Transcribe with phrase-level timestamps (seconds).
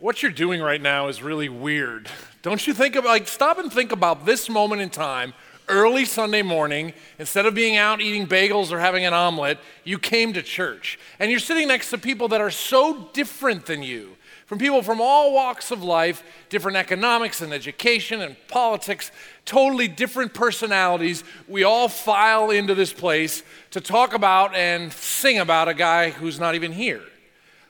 [0.00, 2.08] what you're doing right now is really weird.
[2.42, 5.34] Don't you think about, like, stop and think about this moment in time,
[5.68, 10.32] early Sunday morning, instead of being out eating bagels or having an omelet, you came
[10.32, 10.98] to church.
[11.18, 14.16] And you're sitting next to people that are so different than you,
[14.46, 19.12] from people from all walks of life, different economics and education and politics,
[19.44, 21.24] totally different personalities.
[21.46, 23.42] We all file into this place
[23.72, 27.02] to talk about and sing about a guy who's not even here.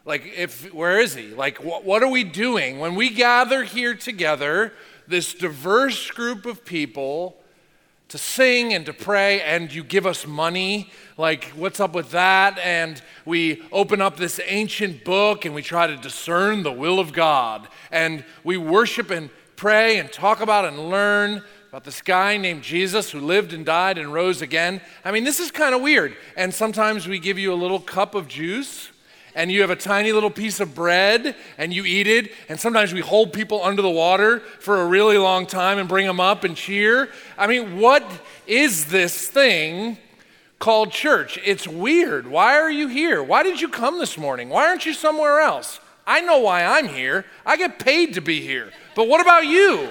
[0.04, 1.28] Like, if, where is he?
[1.28, 2.78] Like, wh- what are we doing?
[2.78, 4.72] When we gather here together,
[5.06, 7.36] this diverse group of people,
[8.10, 10.90] to sing and to pray, and you give us money.
[11.16, 12.58] Like, what's up with that?
[12.58, 17.12] And we open up this ancient book and we try to discern the will of
[17.12, 17.68] God.
[17.92, 23.12] And we worship and pray and talk about and learn about this guy named Jesus
[23.12, 24.80] who lived and died and rose again.
[25.04, 26.16] I mean, this is kind of weird.
[26.36, 28.90] And sometimes we give you a little cup of juice
[29.40, 32.30] and you have a tiny little piece of bread and you eat it.
[32.50, 36.06] And sometimes we hold people under the water for a really long time and bring
[36.06, 37.08] them up and cheer.
[37.38, 38.04] I mean, what
[38.46, 39.96] is this thing
[40.58, 41.38] called church?
[41.42, 42.26] It's weird.
[42.26, 43.22] Why are you here?
[43.22, 44.50] Why did you come this morning?
[44.50, 45.80] Why aren't you somewhere else?
[46.06, 47.24] I know why I'm here.
[47.46, 48.70] I get paid to be here.
[48.94, 49.88] But what about you?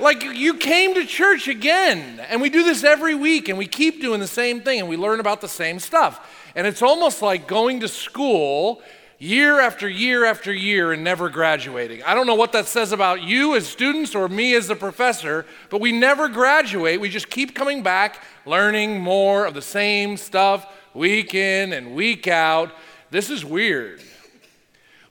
[0.00, 4.00] Like, you came to church again, and we do this every week, and we keep
[4.00, 6.37] doing the same thing, and we learn about the same stuff.
[6.58, 8.82] And it's almost like going to school
[9.20, 12.02] year after year after year and never graduating.
[12.02, 15.46] I don't know what that says about you as students or me as a professor,
[15.70, 17.00] but we never graduate.
[17.00, 22.26] We just keep coming back, learning more of the same stuff week in and week
[22.26, 22.72] out.
[23.12, 24.02] This is weird.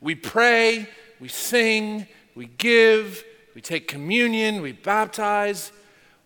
[0.02, 0.90] We pray,
[1.22, 3.24] we sing, we give,
[3.56, 5.72] we take communion, we baptize.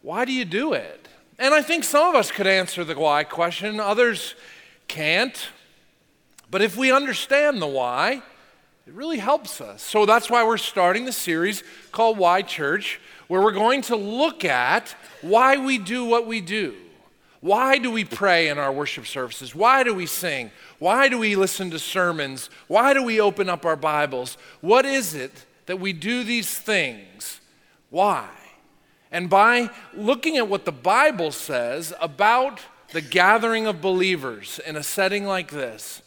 [0.02, 1.08] Why do you do it?
[1.38, 4.33] And I think some of us could answer the why question, others
[4.92, 5.47] can't.
[6.52, 8.22] But if we understand the why,
[8.86, 9.81] it really helps us.
[9.81, 14.44] So that's why we're starting the series called Why Church, where we're going to look
[14.44, 16.75] at why we do what we do.
[17.39, 19.55] Why do we pray in our worship services?
[19.55, 20.52] Why do we sing?
[20.77, 22.49] Why do we listen to sermons?
[22.67, 24.37] Why do we open up our Bibles?
[24.60, 27.39] What is it that we do these things?
[27.89, 28.27] Why?
[29.10, 32.60] And by looking at what the Bible says about
[32.92, 36.02] the gathering of believers in a setting like this,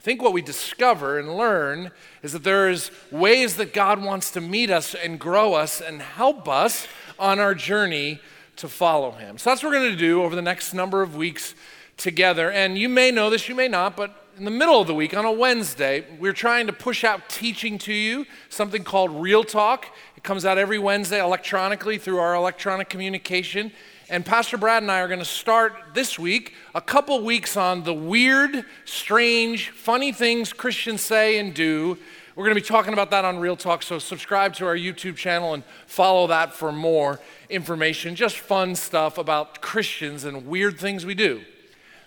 [0.00, 1.90] I think what we discover and learn
[2.22, 6.02] is that there is ways that God wants to meet us and grow us and
[6.02, 6.86] help us
[7.18, 8.20] on our journey
[8.56, 9.38] to follow him.
[9.38, 11.54] So that's what we're going to do over the next number of weeks
[11.96, 12.50] together.
[12.50, 15.16] And you may know this, you may not, but in the middle of the week
[15.16, 19.86] on a Wednesday, we're trying to push out teaching to you, something called Real Talk.
[20.16, 23.72] It comes out every Wednesday electronically through our electronic communication.
[24.10, 27.84] And Pastor Brad and I are going to start this week a couple weeks on
[27.84, 31.96] the weird, strange, funny things Christians say and do.
[32.36, 35.16] We're going to be talking about that on Real Talk, so subscribe to our YouTube
[35.16, 38.14] channel and follow that for more information.
[38.14, 41.40] Just fun stuff about Christians and weird things we do.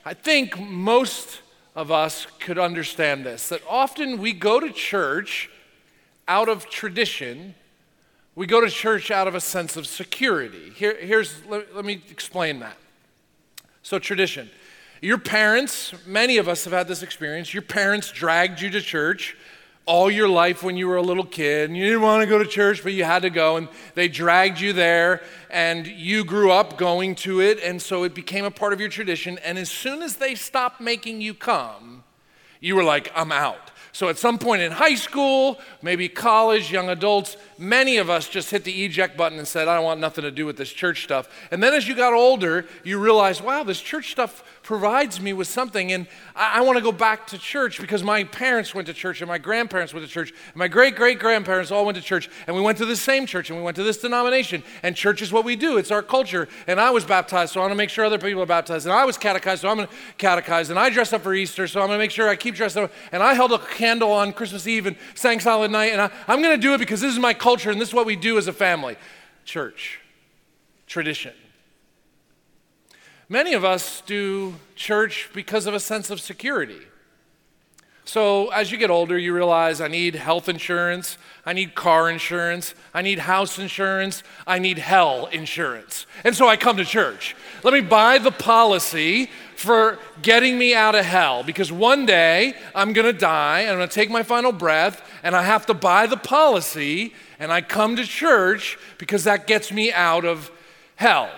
[0.05, 1.41] I think most
[1.75, 5.49] of us could understand this that often we go to church
[6.27, 7.55] out of tradition
[8.37, 10.69] we go to church out of a sense of security.
[10.75, 12.77] Here, here's, let, let me explain that.
[13.81, 14.51] So, tradition.
[15.01, 17.51] Your parents, many of us have had this experience.
[17.51, 19.35] Your parents dragged you to church
[19.87, 22.37] all your life when you were a little kid, and you didn't want to go
[22.37, 26.51] to church, but you had to go, and they dragged you there, and you grew
[26.51, 29.39] up going to it, and so it became a part of your tradition.
[29.39, 32.03] And as soon as they stopped making you come,
[32.59, 33.71] you were like, I'm out.
[33.97, 38.51] So at some point in high school, maybe college, young adults, many of us just
[38.51, 41.03] hit the eject button and said, I don't want nothing to do with this church
[41.03, 41.27] stuff.
[41.51, 45.47] And then as you got older, you realized, wow, this church stuff provides me with
[45.47, 45.91] something.
[45.91, 49.21] And I, I want to go back to church because my parents went to church
[49.21, 52.29] and my grandparents went to church and my great great grandparents all went to church.
[52.45, 54.63] And we went to the same church and we went to this denomination.
[54.83, 56.47] And church is what we do, it's our culture.
[56.67, 58.85] And I was baptized, so I want to make sure other people are baptized.
[58.85, 60.69] And I was catechized, so I'm going to catechize.
[60.69, 62.77] And I dressed up for Easter, so I'm going to make sure I keep dressed
[62.77, 62.91] up.
[63.11, 65.93] And I held a candle on Christmas Eve and sang Silent Night.
[65.93, 67.93] And I, I'm going to do it because this is my culture and this is
[67.93, 68.97] what we do as a family.
[69.45, 70.01] Church,
[70.85, 71.33] tradition.
[73.29, 76.79] Many of us do church because of a sense of security.
[78.05, 82.73] So, as you get older, you realize I need health insurance, I need car insurance,
[82.93, 86.05] I need house insurance, I need hell insurance.
[86.23, 87.35] And so I come to church.
[87.63, 92.93] Let me buy the policy for getting me out of hell because one day I'm
[92.93, 96.15] gonna die and I'm gonna take my final breath and I have to buy the
[96.15, 100.51] policy and I come to church because that gets me out of
[100.95, 101.29] hell.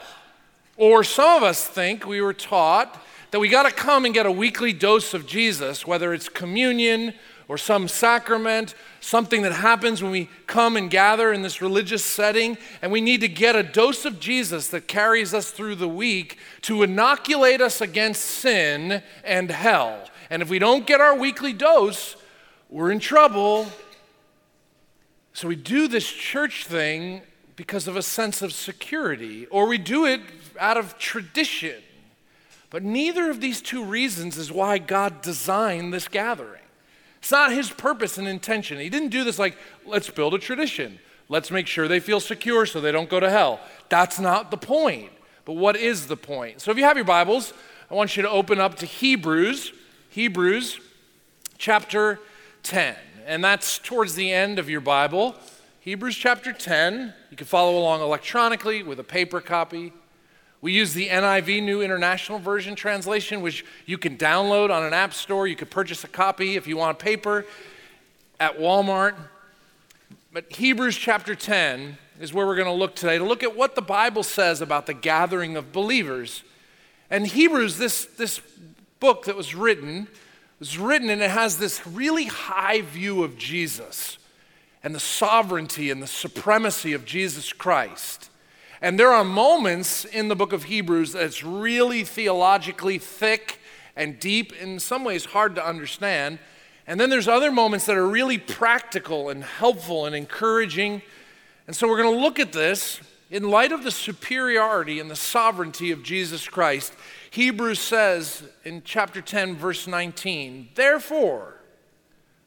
[0.77, 3.01] Or some of us think we were taught
[3.31, 7.13] that we got to come and get a weekly dose of Jesus, whether it's communion
[7.47, 12.57] or some sacrament, something that happens when we come and gather in this religious setting,
[12.81, 16.37] and we need to get a dose of Jesus that carries us through the week
[16.61, 20.07] to inoculate us against sin and hell.
[20.29, 22.15] And if we don't get our weekly dose,
[22.69, 23.67] we're in trouble.
[25.39, 27.21] So we do this church thing
[27.56, 30.19] because of a sense of security, or we do it
[30.59, 31.81] out of tradition.
[32.69, 36.59] But neither of these two reasons is why God designed this gathering.
[37.19, 38.80] It's not his purpose and intention.
[38.80, 41.00] He didn't do this like, let's build a tradition.
[41.30, 43.62] Let's make sure they feel secure so they don't go to hell.
[43.88, 45.09] That's not the point.
[45.45, 46.59] But what is the point?
[46.59, 47.53] So if you have your Bibles,
[47.89, 49.71] I want you to open up to Hebrews,
[50.09, 50.81] Hebrews
[51.57, 52.19] chapter
[52.63, 52.97] 10.
[53.29, 55.35] And that's towards the end of your Bible.
[55.81, 57.13] Hebrews chapter 10.
[57.29, 59.93] You can follow along electronically with a paper copy.
[60.61, 65.13] We use the NIV, New International Version translation, which you can download on an app
[65.13, 65.45] store.
[65.45, 67.45] You could purchase a copy if you want paper
[68.39, 69.13] at Walmart.
[70.33, 73.75] But Hebrews chapter 10 is where we're going to look today to look at what
[73.75, 76.41] the Bible says about the gathering of believers.
[77.11, 78.41] And Hebrews, this, this
[78.99, 80.07] book that was written,
[80.59, 84.17] was written and it has this really high view of Jesus
[84.83, 88.29] and the sovereignty and the supremacy of Jesus Christ.
[88.81, 93.59] And there are moments in the book of Hebrews that's really theologically thick
[93.95, 96.39] and deep, in some ways hard to understand.
[96.88, 101.01] And then there's other moments that are really practical and helpful and encouraging.
[101.67, 105.15] And so we're going to look at this in light of the superiority and the
[105.15, 106.94] sovereignty of Jesus Christ.
[107.31, 111.55] Hebrews says in chapter 10, verse 19, Therefore,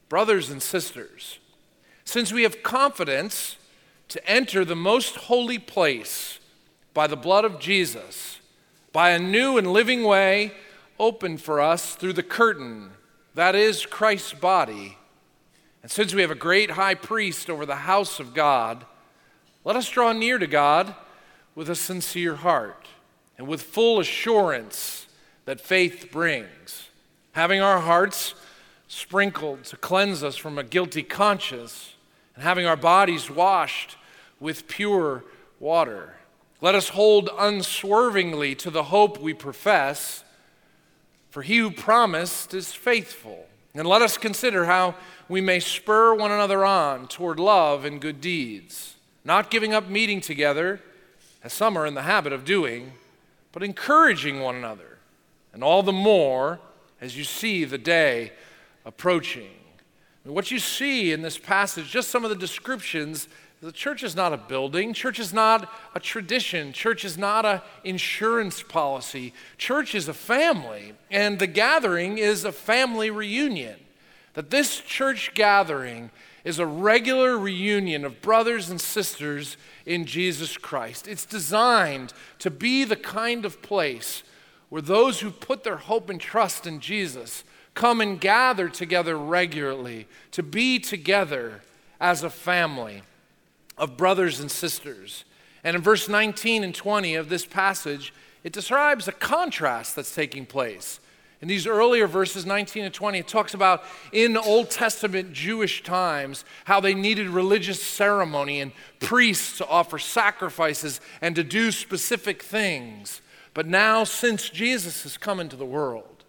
[0.09, 1.39] brothers and sisters,
[2.03, 3.57] since we have confidence,
[4.09, 6.39] to enter the most holy place
[6.93, 8.39] by the blood of Jesus,
[8.91, 10.51] by a new and living way
[10.99, 12.91] opened for us through the curtain,
[13.33, 14.97] that is Christ's body.
[15.81, 18.85] And since we have a great high priest over the house of God,
[19.63, 20.93] let us draw near to God
[21.55, 22.87] with a sincere heart
[23.37, 25.07] and with full assurance
[25.45, 26.89] that faith brings,
[27.33, 28.35] having our hearts
[28.87, 31.95] sprinkled to cleanse us from a guilty conscience,
[32.35, 33.97] and having our bodies washed
[34.39, 35.23] with pure
[35.59, 36.15] water.
[36.61, 40.23] Let us hold unswervingly to the hope we profess,
[41.29, 43.47] for he who promised is faithful.
[43.75, 44.95] And let us consider how
[45.27, 48.95] we may spur one another on toward love and good deeds,
[49.25, 50.79] not giving up meeting together,
[51.43, 52.93] as some are in the habit of doing,
[53.53, 54.97] but encouraging one another,
[55.53, 56.59] and all the more
[56.99, 58.33] as you see the day
[58.85, 59.49] approaching.
[60.25, 63.29] What you see in this passage, just some of the descriptions
[63.63, 64.93] the church is not a building.
[64.93, 66.73] Church is not a tradition.
[66.73, 69.33] Church is not an insurance policy.
[69.57, 73.79] Church is a family, and the gathering is a family reunion.
[74.33, 76.11] That this church gathering
[76.43, 79.55] is a regular reunion of brothers and sisters
[79.85, 81.07] in Jesus Christ.
[81.07, 84.23] It's designed to be the kind of place
[84.69, 87.43] where those who put their hope and trust in Jesus
[87.73, 91.61] come and gather together regularly, to be together
[91.99, 93.01] as a family
[93.77, 95.25] of brothers and sisters.
[95.63, 98.13] And in verse 19 and 20 of this passage,
[98.43, 100.99] it describes a contrast that's taking place.
[101.43, 106.45] In these earlier verses, 19 and 20, it talks about in Old Testament Jewish times
[106.63, 113.21] how they needed religious ceremony and priests to offer sacrifices and to do specific things.
[113.53, 116.23] But now, since Jesus has come into the world,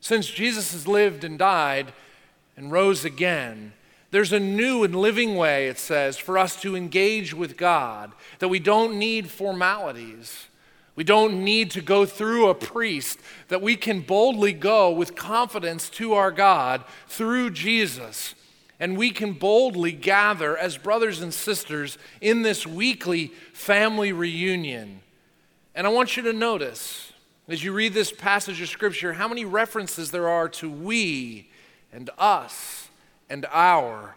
[0.00, 1.92] since Jesus has lived and died
[2.56, 3.72] and rose again,
[4.10, 8.48] there's a new and living way, it says, for us to engage with God, that
[8.48, 10.48] we don't need formalities.
[10.96, 15.90] We don't need to go through a priest, that we can boldly go with confidence
[15.90, 18.34] to our God through Jesus.
[18.80, 25.00] And we can boldly gather as brothers and sisters in this weekly family reunion.
[25.74, 27.12] And I want you to notice,
[27.46, 31.50] as you read this passage of Scripture, how many references there are to we
[31.92, 32.88] and us
[33.28, 34.16] and our.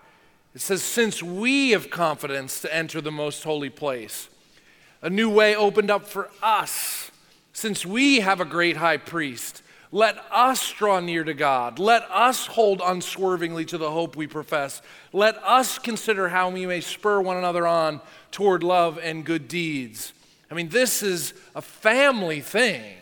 [0.55, 4.29] It says, since we have confidence to enter the most holy place,
[5.01, 7.11] a new way opened up for us.
[7.53, 11.79] Since we have a great high priest, let us draw near to God.
[11.79, 14.81] Let us hold unswervingly to the hope we profess.
[15.13, 18.01] Let us consider how we may spur one another on
[18.31, 20.13] toward love and good deeds.
[20.51, 22.97] I mean, this is a family thing.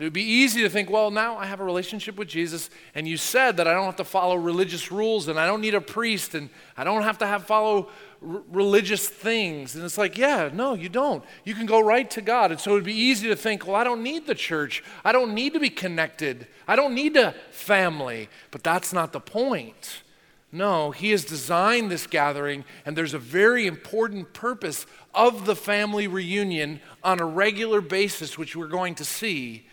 [0.00, 3.06] It would be easy to think, well, now I have a relationship with Jesus, and
[3.06, 5.80] you said that I don't have to follow religious rules, and I don't need a
[5.82, 7.90] priest, and I don't have to have follow
[8.26, 9.74] r- religious things.
[9.74, 11.22] And it's like, yeah, no, you don't.
[11.44, 12.50] You can go right to God.
[12.50, 14.82] And so it would be easy to think, well, I don't need the church.
[15.04, 16.46] I don't need to be connected.
[16.66, 18.30] I don't need a family.
[18.52, 20.02] But that's not the point.
[20.50, 26.06] No, he has designed this gathering, and there's a very important purpose of the family
[26.06, 29.66] reunion on a regular basis, which we're going to see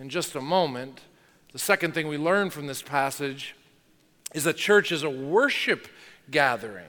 [0.00, 1.02] in just a moment.
[1.52, 3.54] The second thing we learn from this passage
[4.32, 5.88] is that church is a worship
[6.30, 6.88] gathering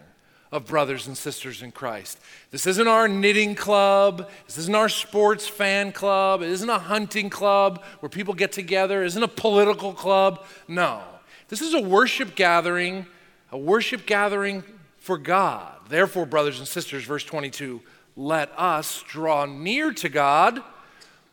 [0.49, 2.19] of brothers and sisters in Christ.
[2.51, 4.29] This isn't our knitting club.
[4.45, 6.41] This isn't our sports fan club.
[6.41, 9.03] It isn't a hunting club where people get together.
[9.03, 10.45] It isn't a political club.
[10.67, 11.01] No.
[11.49, 13.07] This is a worship gathering,
[13.51, 14.63] a worship gathering
[14.97, 15.73] for God.
[15.89, 17.81] Therefore, brothers and sisters, verse 22,
[18.15, 20.63] let us draw near to God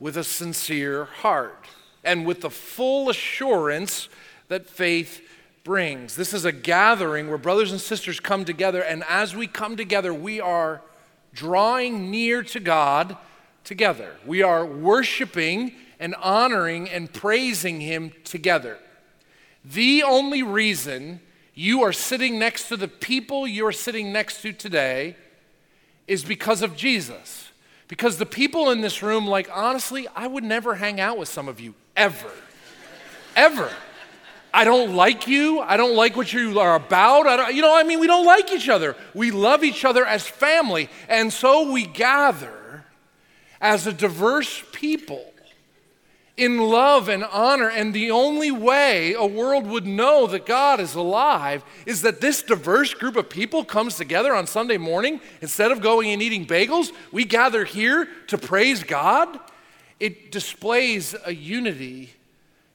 [0.01, 1.67] with a sincere heart
[2.05, 4.09] and with the full assurance
[4.49, 5.21] that faith
[5.65, 6.17] brings.
[6.17, 10.15] This is a gathering where brothers and sisters come together, and as we come together,
[10.15, 10.81] we are
[11.35, 13.17] drawing near to God
[13.65, 14.17] together.
[14.25, 18.79] We are worshiping and honoring and praising Him together.
[19.65, 21.21] The only reason
[21.55, 25.17] you are sitting next to the people you're sitting next to today
[26.07, 27.48] is because of Jesus.
[27.89, 31.49] Because the people in this room, like, honestly, I would never hang out with some
[31.49, 32.31] of you, ever.
[33.35, 33.73] ever.
[34.53, 35.61] I don't like you.
[35.61, 37.27] I don't like what you are about.
[37.27, 38.97] I don't, you know, I mean, we don't like each other.
[39.15, 40.91] We love each other as family.
[41.09, 42.85] And so we gather
[43.61, 45.25] as a diverse people
[46.39, 47.69] in love and honor.
[47.69, 52.43] And the only way a world would know that God is alive is that this
[52.43, 55.21] diverse group of people comes together on Sunday morning.
[55.43, 59.39] Instead of going and eating bagels, we gather here to praise God.
[60.01, 62.11] It displays a unity.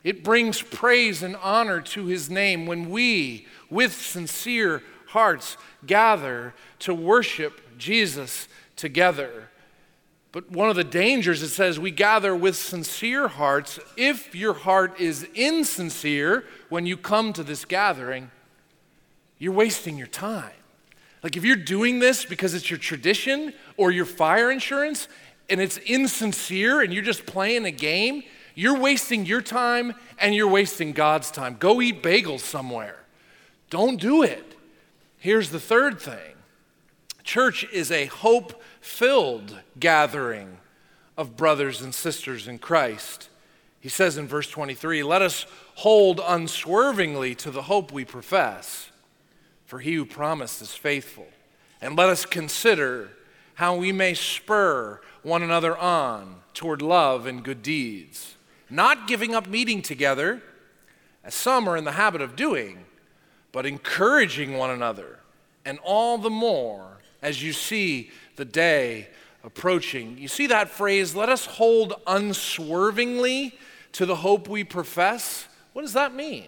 [0.03, 5.55] It brings praise and honor to his name when we, with sincere hearts,
[5.85, 9.49] gather to worship Jesus together.
[10.33, 13.79] But one of the dangers, it says, we gather with sincere hearts.
[13.95, 18.31] If your heart is insincere when you come to this gathering,
[19.37, 20.51] you're wasting your time.
[21.21, 25.07] Like if you're doing this because it's your tradition or your fire insurance
[25.51, 28.23] and it's insincere and you're just playing a game,
[28.55, 31.57] you're wasting your time and you're wasting God's time.
[31.59, 33.03] Go eat bagels somewhere.
[33.69, 34.55] Don't do it.
[35.19, 36.33] Here's the third thing
[37.23, 40.57] church is a hope filled gathering
[41.17, 43.29] of brothers and sisters in Christ.
[43.79, 48.91] He says in verse 23 Let us hold unswervingly to the hope we profess,
[49.65, 51.27] for he who promised is faithful.
[51.81, 53.11] And let us consider
[53.55, 58.35] how we may spur one another on toward love and good deeds,
[58.69, 60.41] not giving up meeting together,
[61.23, 62.83] as some are in the habit of doing,
[63.53, 65.19] but encouraging one another,
[65.63, 69.07] and all the more as you see the day
[69.43, 70.17] approaching.
[70.17, 73.57] You see that phrase, let us hold unswervingly
[73.93, 75.47] to the hope we profess?
[75.73, 76.47] What does that mean?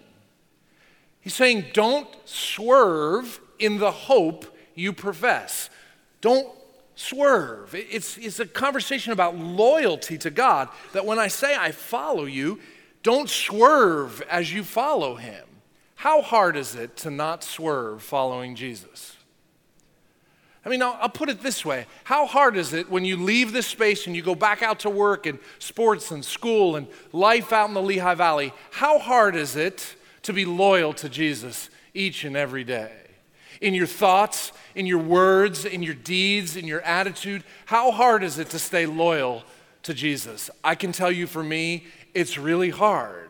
[1.19, 5.69] He's saying, don't swerve in the hope you profess.
[6.21, 6.47] Don't
[6.95, 7.73] swerve.
[7.73, 10.69] It's, it's a conversation about loyalty to God.
[10.93, 12.59] That when I say I follow you,
[13.03, 15.45] don't swerve as you follow him.
[15.95, 19.15] How hard is it to not swerve following Jesus?
[20.65, 23.53] I mean, I'll, I'll, put it this way How hard is it when you leave
[23.53, 27.53] this space and you go back out to work and sports and school and life
[27.53, 28.51] out in the Lehigh Valley?
[28.71, 32.91] How hard is it to be loyal to Jesus each and every day?
[33.61, 38.39] In your thoughts, in your words, in your deeds, in your attitude, how hard is
[38.39, 39.43] it to stay loyal
[39.83, 40.49] to Jesus?
[40.63, 43.24] I can tell you for me, it's really hard.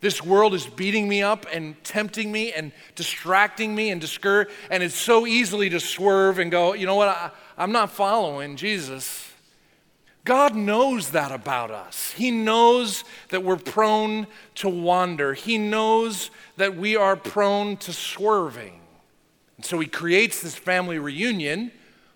[0.00, 4.82] This world is beating me up and tempting me and distracting me and discourage, and
[4.82, 9.30] it's so easily to swerve and go, you know what, I, I'm not following Jesus.
[10.24, 12.12] God knows that about us.
[12.12, 14.26] He knows that we're prone
[14.56, 15.34] to wander.
[15.34, 18.80] He knows that we are prone to swerving.
[19.56, 21.72] And so He creates this family reunion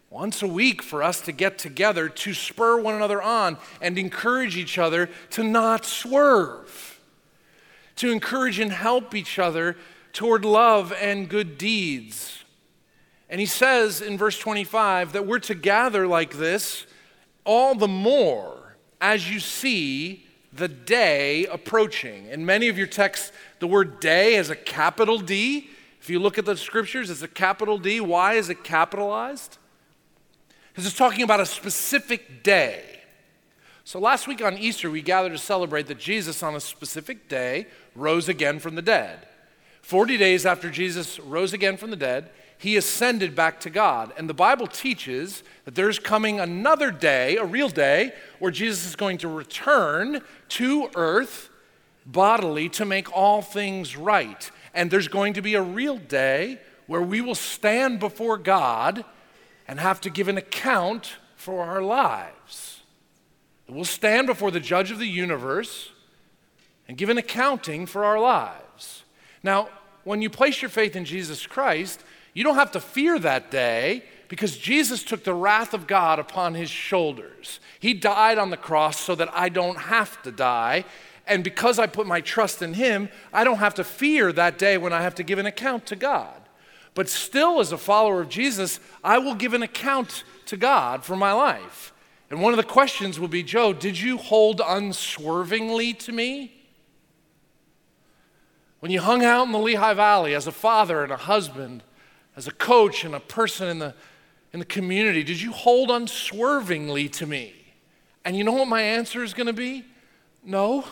[0.09, 4.57] once a week for us to get together to spur one another on and encourage
[4.57, 6.94] each other to not swerve
[7.97, 9.77] to encourage and help each other
[10.13, 12.45] toward love and good deeds.
[13.29, 16.87] And he says in verse 25 that we're to gather like this
[17.45, 22.27] all the more as you see the day approaching.
[22.29, 25.69] In many of your texts, the word day has a capital D.
[26.01, 28.01] If you look at the scriptures, it's a capital D.
[28.01, 29.59] Why is it capitalized?
[30.73, 33.01] Because it's talking about a specific day.
[33.87, 37.67] So last week on Easter, we gathered to celebrate that Jesus, on a specific day,
[37.95, 39.27] rose again from the dead.
[39.83, 44.11] 40 days after Jesus rose again from the dead, he ascended back to God.
[44.17, 48.97] And the Bible teaches that there's coming another day, a real day, where Jesus is
[48.97, 51.51] going to return to earth
[52.07, 54.51] bodily to make all things right.
[54.73, 59.05] And there's going to be a real day where we will stand before God
[59.69, 62.84] and have to give an account for our lives.
[63.69, 65.91] We'll stand before the judge of the universe
[66.87, 69.05] and give an accounting for our lives.
[69.43, 69.69] Now,
[70.05, 72.05] when you place your faith in Jesus Christ,
[72.35, 76.55] you don't have to fear that day because Jesus took the wrath of God upon
[76.55, 77.61] his shoulders.
[77.81, 80.85] He died on the cross so that I don't have to die.
[81.27, 84.77] And because I put my trust in him, I don't have to fear that day
[84.77, 86.35] when I have to give an account to God.
[86.95, 91.17] But still, as a follower of Jesus, I will give an account to God for
[91.17, 91.94] my life.
[92.31, 96.53] And one of the questions will be Joe, did you hold unswervingly to me?
[98.81, 101.83] When you hung out in the Lehigh Valley as a father and a husband,
[102.37, 103.95] as a coach and a person in the,
[104.53, 107.55] in the community, did you hold unswervingly to me?
[108.25, 109.85] And you know what my answer is going to be?
[110.45, 110.85] No.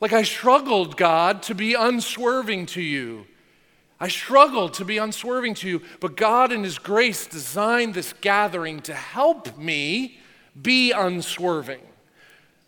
[0.00, 3.26] Like I struggled, God, to be unswerving to you.
[4.00, 8.80] I struggled to be unswerving to you, but God, in His grace, designed this gathering
[8.82, 10.18] to help me
[10.60, 11.82] be unswerving,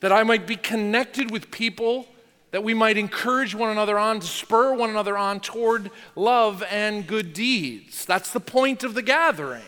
[0.00, 2.06] that I might be connected with people,
[2.50, 7.06] that we might encourage one another on, to spur one another on toward love and
[7.06, 8.04] good deeds.
[8.04, 9.62] That's the point of the gathering.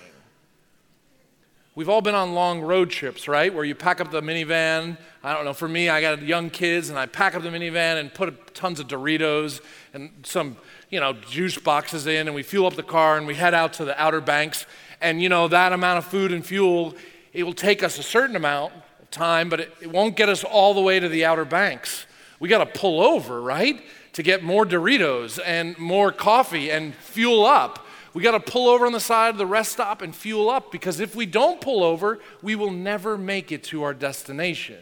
[1.74, 3.52] We've all been on long road trips, right?
[3.52, 4.96] Where you pack up the minivan.
[5.22, 8.00] I don't know, for me, I got young kids, and I pack up the minivan
[8.00, 9.60] and put tons of Doritos
[9.92, 10.56] and some,
[10.88, 13.74] you know, juice boxes in, and we fuel up the car and we head out
[13.74, 14.64] to the Outer Banks.
[15.02, 16.94] And, you know, that amount of food and fuel,
[17.36, 20.42] it will take us a certain amount of time, but it, it won't get us
[20.42, 22.06] all the way to the Outer Banks.
[22.40, 23.78] We got to pull over, right?
[24.14, 27.86] To get more Doritos and more coffee and fuel up.
[28.14, 30.72] We got to pull over on the side of the rest stop and fuel up
[30.72, 34.80] because if we don't pull over, we will never make it to our destination.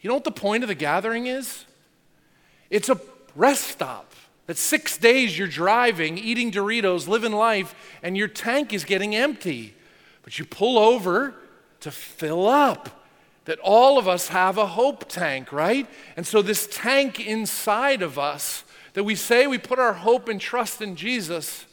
[0.00, 1.64] You know what the point of the gathering is?
[2.70, 3.00] It's a
[3.34, 4.14] rest stop.
[4.46, 9.74] That six days you're driving, eating Doritos, living life, and your tank is getting empty.
[10.22, 11.34] But you pull over
[11.80, 12.96] to fill up.
[13.46, 15.88] That all of us have a hope tank, right?
[16.16, 20.40] And so, this tank inside of us that we say we put our hope and
[20.40, 21.64] trust in Jesus,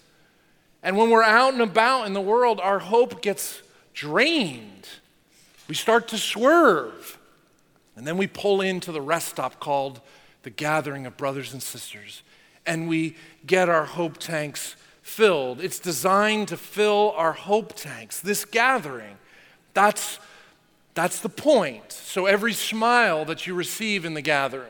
[0.82, 3.62] and when we're out and about in the world, our hope gets
[3.94, 4.88] drained.
[5.68, 7.18] We start to swerve.
[7.96, 10.02] And then we pull into the rest stop called
[10.44, 12.22] the gathering of brothers and sisters.
[12.66, 14.76] And we get our hope tanks
[15.08, 15.62] filled.
[15.62, 18.20] It's designed to fill our hope tanks.
[18.20, 19.18] This gathering,
[19.74, 20.20] that's,
[20.94, 21.92] that's the point.
[21.94, 24.68] So every smile that you receive in the gathering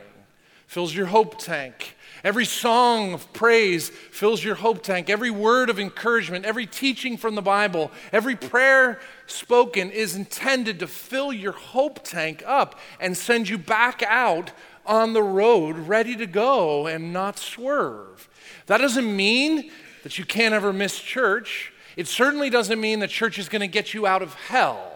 [0.68, 1.96] fills your hope tank.
[2.22, 5.10] Every song of praise fills your hope tank.
[5.10, 10.86] Every word of encouragement, every teaching from the Bible, every prayer spoken is intended to
[10.86, 14.52] fill your hope tank up and send you back out
[14.86, 18.28] on the road ready to go and not swerve.
[18.66, 19.70] That doesn't mean
[20.08, 21.70] that you can't ever miss church.
[21.94, 24.90] It certainly doesn't mean that church is going to get you out of hell.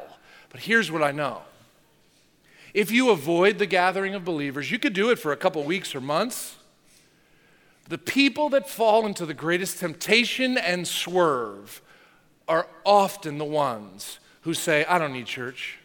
[0.49, 1.43] But here's what I know
[2.73, 5.95] if you avoid the gathering of believers, you could do it for a couple weeks
[5.95, 6.57] or months.
[7.91, 11.83] The people that fall into the greatest temptation and swerve
[12.49, 15.77] are often the ones who say, I don't need church.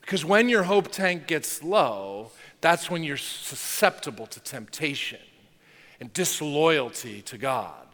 [0.00, 2.30] Because when your hope tank gets low,
[2.62, 5.20] that's when you're susceptible to temptation
[6.00, 7.86] and disloyalty to God.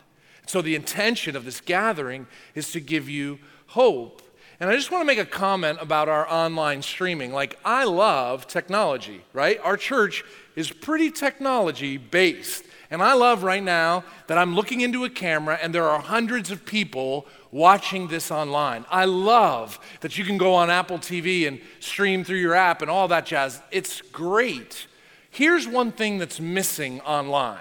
[0.47, 3.39] So, the intention of this gathering is to give you
[3.69, 4.23] hope.
[4.61, 7.33] And I just want to make a comment about our online streaming.
[7.33, 9.59] Like, I love technology, right?
[9.65, 10.23] Our church
[10.55, 12.65] is pretty technology based.
[12.91, 16.51] And I love right now that I'm looking into a camera and there are hundreds
[16.51, 18.85] of people watching this online.
[18.91, 22.91] I love that you can go on Apple TV and stream through your app and
[22.91, 23.61] all that jazz.
[23.73, 24.87] It's great.
[25.31, 27.59] Here's one thing that's missing online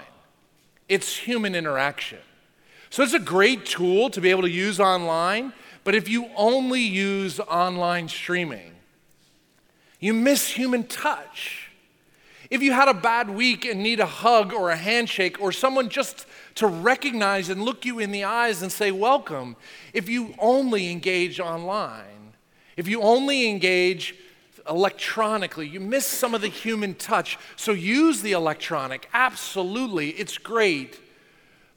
[0.89, 2.19] it's human interaction.
[2.89, 6.81] So it's a great tool to be able to use online, but if you only
[6.81, 8.75] use online streaming,
[9.99, 11.71] you miss human touch.
[12.49, 15.89] If you had a bad week and need a hug or a handshake or someone
[15.89, 19.55] just to recognize and look you in the eyes and say, Welcome,
[19.93, 22.33] if you only engage online,
[22.77, 24.15] if you only engage
[24.69, 27.37] electronically, you miss some of the human touch.
[27.55, 29.09] So use the electronic.
[29.13, 30.99] Absolutely, it's great.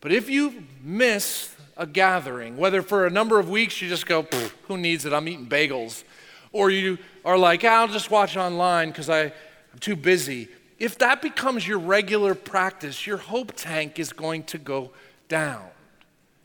[0.00, 4.26] But if you miss a gathering, whether for a number of weeks you just go,
[4.68, 5.12] who needs it?
[5.12, 6.04] I'm eating bagels
[6.52, 9.32] or you are like, ah, I'll just watch online because I'm
[9.80, 10.48] too busy.
[10.78, 14.92] If that becomes your regular practice, your hope tank is going to go
[15.28, 15.66] down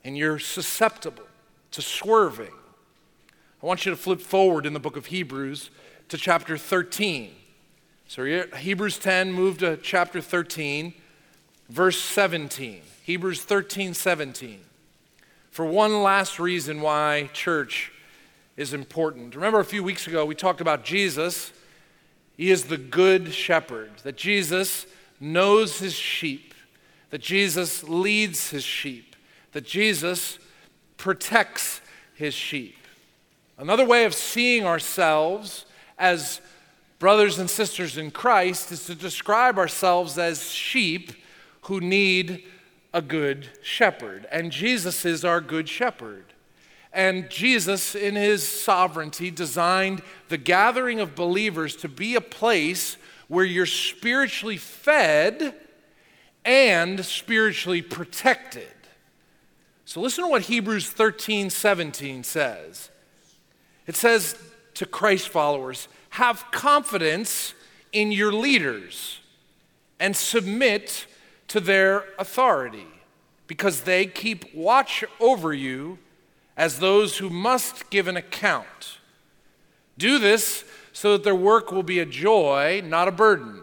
[0.04, 1.24] and you're susceptible
[1.72, 2.52] to swerving.
[3.64, 5.70] I want you to flip forward in the book of Hebrews
[6.12, 7.32] to chapter 13.
[8.10, 10.94] So Hebrews 10, move to chapter 13,
[11.70, 12.82] verse 17.
[13.04, 14.60] Hebrews 13, 17.
[15.52, 17.94] For one last reason why church
[18.58, 19.36] is important.
[19.36, 21.54] Remember a few weeks ago we talked about Jesus.
[22.36, 24.88] He is the good shepherd, that Jesus
[25.22, 26.54] knows his sheep,
[27.12, 29.16] that Jesus leads his sheep,
[29.54, 30.40] that Jesus
[30.98, 31.80] protects
[32.16, 32.76] his sheep.
[33.58, 35.66] Another way of seeing ourselves
[36.02, 36.42] as
[36.98, 41.14] brothers and sisters in Christ is to describe ourselves as sheep
[41.62, 42.44] who need
[42.92, 44.28] a good shepherd.
[44.32, 46.26] And Jesus is our good shepherd.
[46.92, 53.46] And Jesus, in his sovereignty, designed the gathering of believers to be a place where
[53.46, 55.54] you're spiritually fed
[56.44, 58.74] and spiritually protected.
[59.86, 62.90] So listen to what Hebrews 13 17 says.
[63.86, 64.36] It says
[64.76, 67.54] to Christ followers, have confidence
[67.92, 69.20] in your leaders
[70.00, 71.06] and submit
[71.48, 72.88] to their authority
[73.48, 76.00] because they keep watch over you
[76.56, 79.00] as those who must give an account.
[79.98, 83.62] Do this so that their work will be a joy, not a burden,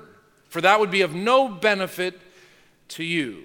[0.49, 2.21] for that would be of no benefit
[2.89, 3.45] to you.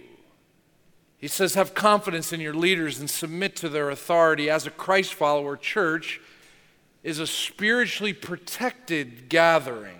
[1.17, 4.49] He says, Have confidence in your leaders and submit to their authority.
[4.49, 6.19] As a Christ follower, church
[7.03, 9.99] is a spiritually protected gathering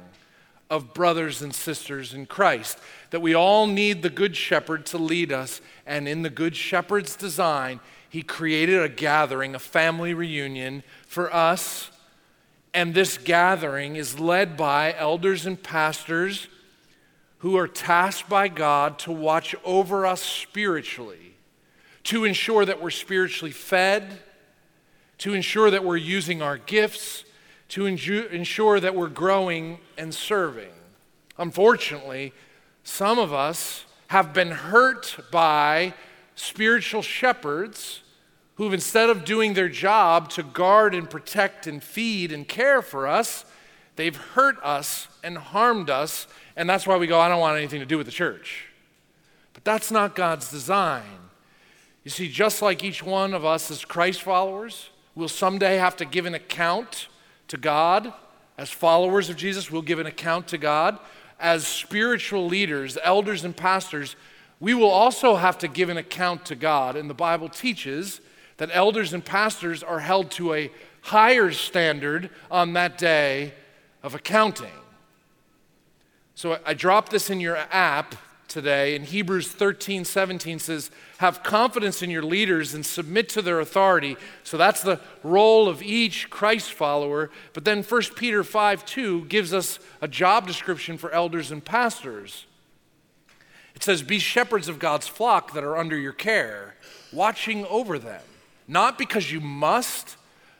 [0.69, 2.79] of brothers and sisters in Christ.
[3.11, 5.61] That we all need the Good Shepherd to lead us.
[5.85, 11.91] And in the Good Shepherd's design, he created a gathering, a family reunion for us.
[12.73, 16.47] And this gathering is led by elders and pastors
[17.39, 21.35] who are tasked by God to watch over us spiritually,
[22.05, 24.19] to ensure that we're spiritually fed,
[25.19, 27.23] to ensure that we're using our gifts,
[27.69, 30.71] to ensure that we're growing and serving.
[31.37, 32.33] Unfortunately,
[32.83, 35.93] some of us have been hurt by
[36.35, 38.01] spiritual shepherds
[38.55, 43.07] who've, instead of doing their job to guard and protect and feed and care for
[43.07, 43.45] us,
[43.95, 46.27] they've hurt us and harmed us.
[46.55, 48.67] And that's why we go, I don't want anything to do with the church.
[49.53, 51.03] But that's not God's design.
[52.03, 56.05] You see, just like each one of us as Christ followers will someday have to
[56.05, 57.07] give an account
[57.49, 58.13] to God,
[58.57, 60.99] as followers of Jesus, we'll give an account to God.
[61.39, 64.15] As spiritual leaders, elders, and pastors,
[64.59, 66.95] we will also have to give an account to God.
[66.95, 68.21] And the Bible teaches
[68.57, 70.71] that elders and pastors are held to a
[71.01, 73.53] higher standard on that day
[74.03, 74.71] of accounting.
[76.35, 78.15] So I dropped this in your app
[78.53, 83.59] today, and Hebrews 13 17 says, Have confidence in your leaders and submit to their
[83.59, 84.15] authority.
[84.43, 87.29] So that's the role of each Christ follower.
[87.53, 92.45] But then 1 Peter 5 2 gives us a job description for elders and pastors.
[93.75, 96.75] It says, Be shepherds of God's flock that are under your care,
[97.11, 98.21] watching over them
[98.67, 100.17] not because you must,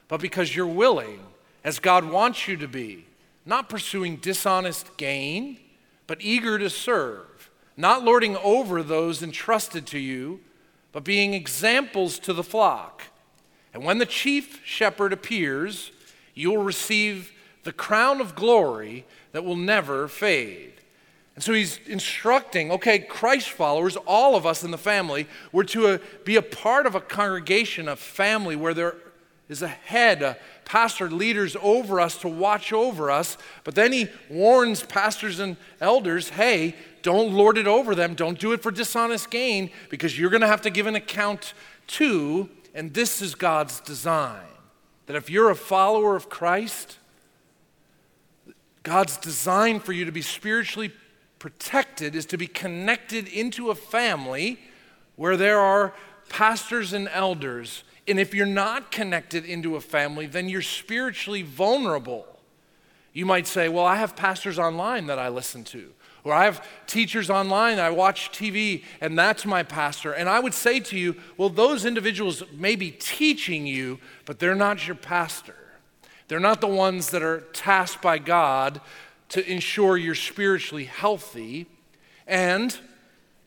[0.08, 1.20] but because you're willing,
[1.64, 3.06] as God wants you to be,
[3.46, 5.58] not pursuing dishonest gain,
[6.08, 7.26] but eager to serve,
[7.76, 10.40] not lording over those entrusted to you,
[10.92, 13.04] but being examples to the flock.
[13.74, 15.92] And when the chief shepherd appears,
[16.36, 17.32] you will receive
[17.64, 20.74] the crown of glory that will never fade.
[21.36, 25.88] And so he's instructing, okay, Christ followers, all of us in the family, we're to
[25.88, 28.96] a, uh, be a part of a congregation, a family where there
[29.50, 33.38] is a head, a pastor, leaders over us to watch over us.
[33.64, 38.16] But then he warns pastors and elders hey, don't lord it over them.
[38.16, 41.54] Don't do it for dishonest gain because you're going to have to give an account
[41.86, 42.50] too.
[42.74, 44.48] And this is God's design
[45.06, 46.98] that if you're a follower of Christ,
[48.84, 50.92] God's design for you to be spiritually
[51.40, 54.60] protected is to be connected into a family
[55.18, 55.94] where there are
[56.30, 57.84] pastors and elders.
[58.08, 62.26] And if you're not connected into a family, then you're spiritually vulnerable.
[63.12, 65.92] You might say, Well, I have pastors online that I listen to,
[66.24, 70.14] or I have teachers online, I watch TV, and that's my pastor.
[70.14, 74.56] And I would say to you, Well, those individuals may be teaching you, but they're
[74.56, 75.56] not your pastor.
[76.28, 78.80] They're not the ones that are tasked by God
[79.30, 81.68] to ensure you're spiritually healthy.
[82.26, 82.78] And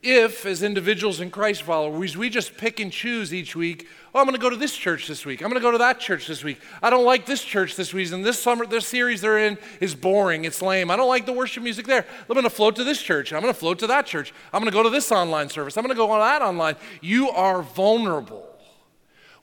[0.03, 3.87] if, as individuals and Christ followers, we just pick and choose each week,
[4.17, 5.43] Oh, I'm going to go to this church this week.
[5.43, 6.59] I'm going to go to that church this week.
[6.81, 8.11] I don't like this church this week.
[8.11, 10.43] And this summer, this series they're in is boring.
[10.43, 10.89] It's lame.
[10.89, 12.03] I don't like the worship music there.
[12.21, 13.31] I'm going to float to this church.
[13.31, 14.33] I'm going to float to that church.
[14.51, 15.77] I'm going to go to this online service.
[15.77, 16.77] I'm going to go on that online.
[16.99, 18.57] You are vulnerable.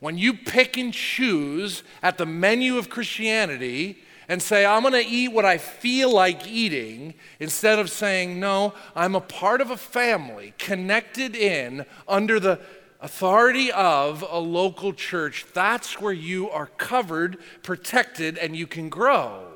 [0.01, 5.07] When you pick and choose at the menu of Christianity, and say, I'm going to
[5.07, 9.77] eat what I feel like eating, instead of saying, No, I'm a part of a
[9.77, 12.59] family connected in under the
[13.05, 15.47] authority of a local church.
[15.53, 19.49] That's where you are covered, protected, and you can grow.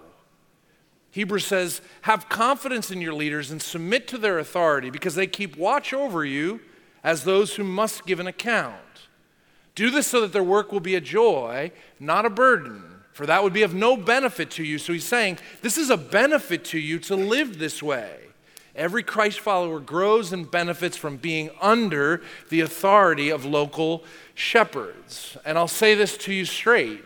[1.11, 5.56] Hebrews says, Have confidence in your leaders and submit to their authority because they keep
[5.56, 6.61] watch over you
[7.02, 8.76] as those who must give an account.
[9.74, 13.42] Do this so that their work will be a joy, not a burden for that
[13.42, 14.78] would be of no benefit to you.
[14.78, 18.27] So he's saying, This is a benefit to you to live this way.
[18.78, 25.36] Every Christ follower grows and benefits from being under the authority of local shepherds.
[25.44, 27.02] And I'll say this to you straight.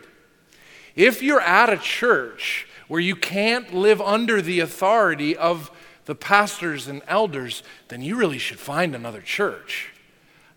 [0.95, 5.71] If you're at a church where you can't live under the authority of
[6.05, 9.93] the pastors and elders, then you really should find another church.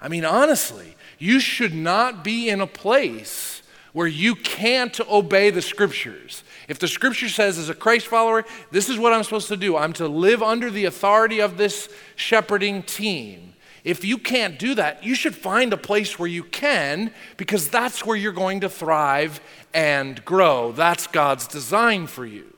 [0.00, 3.62] I mean, honestly, you should not be in a place
[3.94, 6.44] where you can't obey the scriptures.
[6.68, 9.76] If the scripture says, as a Christ follower, this is what I'm supposed to do,
[9.76, 13.55] I'm to live under the authority of this shepherding team.
[13.85, 18.05] If you can't do that, you should find a place where you can because that's
[18.05, 19.40] where you're going to thrive
[19.72, 20.72] and grow.
[20.72, 22.52] That's God's design for you.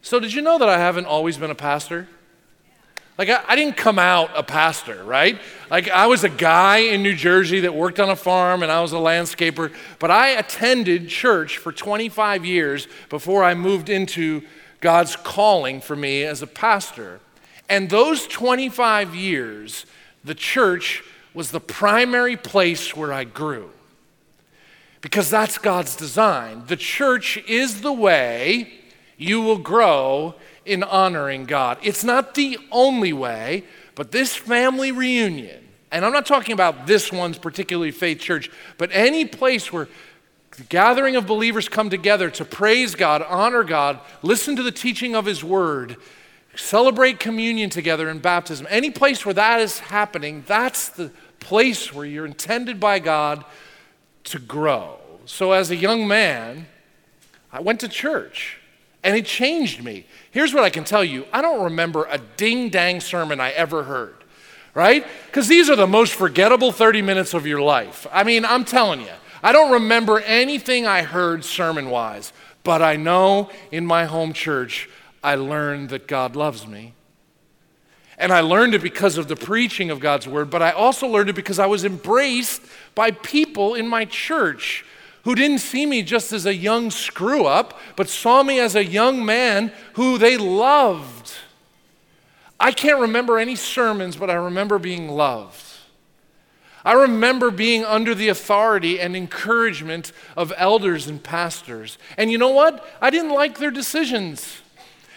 [0.00, 2.08] So, did you know that I haven't always been a pastor?
[3.18, 5.38] Like, I, I, didn't come out a pastor, right?
[5.70, 8.80] Like, I was a guy in New Jersey that worked on a farm and I
[8.80, 14.42] was a landscaper, but I attended church for 25 years before I moved into
[14.80, 17.20] God's calling for me as a pastor.
[17.68, 19.86] And those 25 years,
[20.24, 21.02] the church
[21.34, 23.70] was the primary place where I grew.
[25.00, 26.64] Because that's God's design.
[26.66, 28.72] The church is the way
[29.16, 31.78] you will grow in honoring God.
[31.82, 37.12] It's not the only way, but this family reunion, and I'm not talking about this
[37.12, 39.88] one's particularly faith church, but any place where
[40.56, 45.14] the gathering of believers come together to praise God, honor God, listen to the teaching
[45.14, 45.96] of His Word,
[46.54, 52.04] celebrate communion together in baptism, any place where that is happening, that's the place where
[52.04, 53.44] you're intended by God
[54.24, 54.98] to grow.
[55.24, 56.66] So, as a young man,
[57.52, 58.58] I went to church
[59.02, 60.06] and it changed me.
[60.30, 63.84] Here's what I can tell you I don't remember a ding dang sermon I ever
[63.84, 64.14] heard,
[64.74, 65.06] right?
[65.26, 68.06] Because these are the most forgettable 30 minutes of your life.
[68.12, 69.12] I mean, I'm telling you,
[69.42, 72.32] I don't remember anything I heard sermon wise,
[72.64, 74.88] but I know in my home church,
[75.22, 76.94] I learned that God loves me.
[78.18, 81.30] And I learned it because of the preaching of God's word, but I also learned
[81.30, 82.62] it because I was embraced
[82.94, 84.84] by people in my church
[85.24, 88.84] who didn't see me just as a young screw up, but saw me as a
[88.84, 91.32] young man who they loved.
[92.58, 95.64] I can't remember any sermons, but I remember being loved.
[96.84, 101.96] I remember being under the authority and encouragement of elders and pastors.
[102.16, 102.84] And you know what?
[103.00, 104.60] I didn't like their decisions.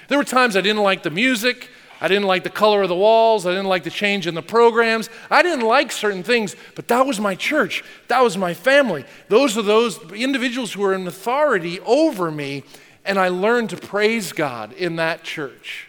[0.08, 1.70] There were times I didn't like the music.
[2.01, 3.45] I didn't like the color of the walls.
[3.45, 5.10] I didn't like the change in the programs.
[5.29, 7.84] I didn't like certain things, but that was my church.
[8.08, 9.05] That was my family.
[9.29, 12.63] Those are those individuals who were in authority over me,
[13.05, 15.88] and I learned to praise God in that church.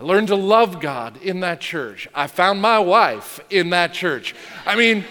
[0.00, 2.08] I learned to love God in that church.
[2.14, 4.34] I found my wife in that church.
[4.66, 5.04] I mean,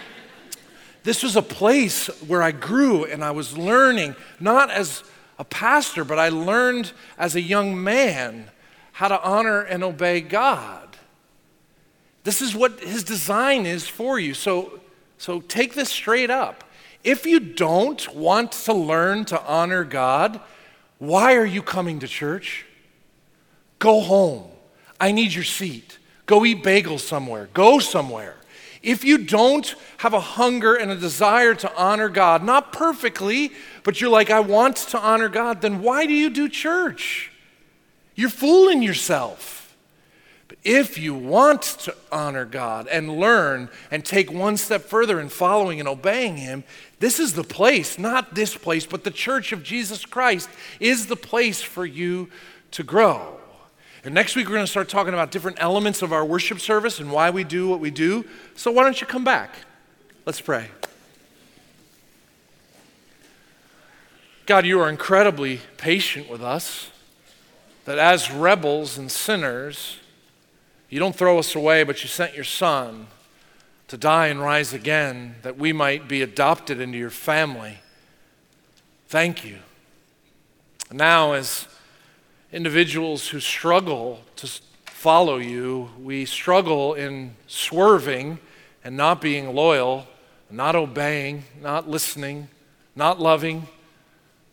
[1.04, 5.04] this was a place where I grew and I was learning, not as
[5.38, 8.50] a pastor, but I learned as a young man
[8.94, 10.96] how to honor and obey God.
[12.22, 14.34] This is what his design is for you.
[14.34, 14.80] So,
[15.18, 16.62] so take this straight up.
[17.02, 20.40] If you don't want to learn to honor God,
[20.98, 22.66] why are you coming to church?
[23.80, 24.44] Go home.
[25.00, 25.98] I need your seat.
[26.26, 27.48] Go eat bagels somewhere.
[27.52, 28.36] Go somewhere.
[28.80, 33.50] If you don't have a hunger and a desire to honor God, not perfectly,
[33.82, 37.32] but you're like, I want to honor God, then why do you do church?
[38.14, 39.76] You're fooling yourself.
[40.48, 45.28] But if you want to honor God and learn and take one step further in
[45.28, 46.64] following and obeying Him,
[47.00, 50.48] this is the place, not this place, but the church of Jesus Christ
[50.80, 52.28] is the place for you
[52.72, 53.38] to grow.
[54.04, 57.00] And next week, we're going to start talking about different elements of our worship service
[57.00, 58.26] and why we do what we do.
[58.54, 59.54] So, why don't you come back?
[60.26, 60.68] Let's pray.
[64.44, 66.90] God, you are incredibly patient with us
[67.84, 69.98] that as rebels and sinners,
[70.88, 73.08] you don't throw us away, but you sent your son
[73.88, 77.78] to die and rise again that we might be adopted into your family.
[79.08, 79.58] Thank you.
[80.90, 81.68] Now, as
[82.52, 84.48] individuals who struggle to
[84.86, 88.38] follow you, we struggle in swerving
[88.82, 90.06] and not being loyal,
[90.50, 92.48] not obeying, not listening,
[92.96, 93.66] not loving,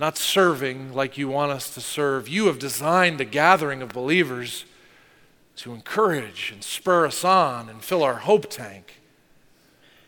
[0.01, 2.27] not serving like you want us to serve.
[2.27, 4.65] You have designed a gathering of believers
[5.57, 8.99] to encourage and spur us on and fill our hope tank.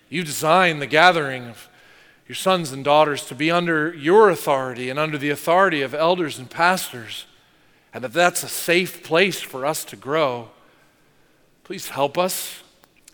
[0.10, 1.70] You designed the gathering of
[2.28, 6.40] your sons and daughters to be under your authority and under the authority of elders
[6.40, 7.28] and pastors
[7.94, 10.50] and that that's a safe place for us to grow.
[11.64, 12.64] Please help us.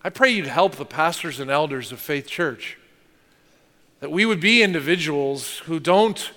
[0.02, 2.78] I pray you'd help the pastors and elders of Faith Church.
[4.00, 6.32] That we would be individuals who don't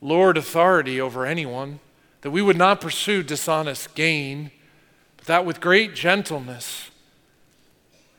[0.00, 1.80] lord authority over anyone,
[2.22, 4.50] that we would not pursue dishonest gain,
[5.16, 6.90] but that with great gentleness,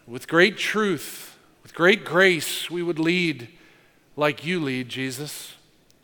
[0.08, 3.48] with great truth, with great grace, we would lead
[4.16, 5.56] like you lead, Jesus.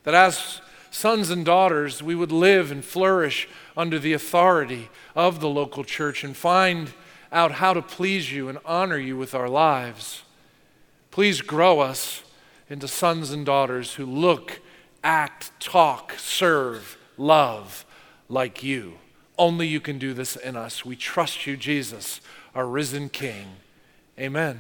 [0.04, 5.50] That as sons and daughters, we would live and flourish under the authority of the
[5.50, 6.94] local church and find
[7.32, 10.24] out how to please you and honor you with our lives.
[11.12, 12.24] Please grow us
[12.70, 14.60] into sons and daughters who look,
[15.04, 17.86] act, talk, serve, love
[18.30, 18.94] like you.
[19.38, 20.86] Only you can do this in us.
[20.86, 22.22] We trust you, Jesus,
[22.54, 23.48] our risen King.
[24.20, 24.60] Amen.